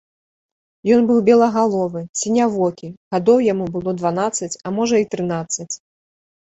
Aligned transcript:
Ён 0.95 1.01
быў 1.11 1.19
белагаловы, 1.27 2.01
сінявокі, 2.23 2.87
гадоў 3.17 3.37
яму 3.51 3.65
было 3.77 3.91
дванаццаць, 4.01 4.55
а 4.65 4.77
можа 4.81 4.95
і 5.05 5.11
трынаццаць. 5.15 5.73